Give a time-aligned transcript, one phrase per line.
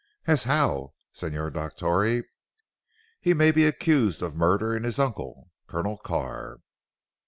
[0.25, 2.23] "As how Signor Dottore?"
[3.19, 6.61] "He may be accused of murdering his uncle, Colonel Carr!"